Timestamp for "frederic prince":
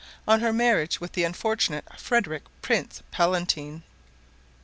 1.95-3.03